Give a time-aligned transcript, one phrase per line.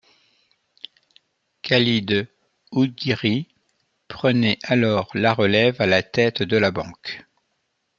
[1.61, 2.27] Khalid
[2.71, 3.47] Oudghiri
[4.07, 7.23] prenait alors la relève à la tête de la banque.